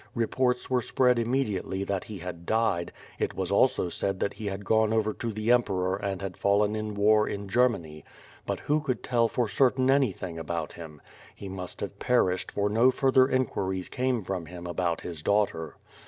Reports 0.15 0.67
were 0.67 0.81
spread 0.81 1.17
imme 1.17 1.47
diately 1.47 1.85
that 1.85 2.05
he 2.05 2.17
had 2.17 2.47
died; 2.47 2.91
it 3.19 3.35
was 3.35 3.51
also 3.51 3.87
said 3.87 4.19
that 4.19 4.33
he 4.33 4.47
had 4.47 4.65
gone 4.65 4.91
over 4.91 5.13
to 5.13 5.31
the 5.31 5.51
emperor 5.51 5.95
and 5.95 6.23
had 6.23 6.35
fallen 6.35 6.75
in 6.75 6.95
war 6.95 7.27
in 7.29 7.47
Germany; 7.47 8.03
but 8.47 8.61
who 8.61 8.81
could 8.81 9.03
tell 9.03 9.27
for 9.27 9.47
certain 9.47 9.91
anything 9.91 10.39
about 10.39 10.73
him? 10.73 10.99
He 11.35 11.47
must 11.47 11.81
have 11.81 11.99
perished 11.99 12.51
for 12.51 12.67
no 12.67 12.89
further 12.89 13.27
inquiries 13.29 13.89
came 13.89 14.23
from 14.23 14.47
him 14.47 14.65
about 14.65 15.01
his 15.01 15.21
daughter. 15.21 15.75